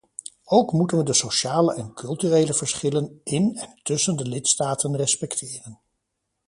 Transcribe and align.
Ook 0.45 0.71
moeten 0.71 0.97
we 0.97 1.03
de 1.03 1.13
sociale 1.13 1.73
en 1.75 1.93
culturele 1.93 2.53
verschillen 2.53 3.21
in 3.23 3.55
en 3.57 3.79
tussen 3.83 4.15
de 4.15 4.25
lidstaten 4.27 4.95
respecteren. 4.97 5.79